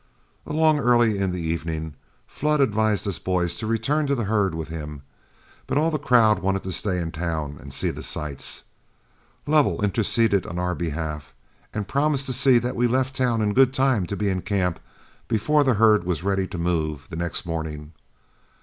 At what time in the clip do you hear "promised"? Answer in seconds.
11.87-12.25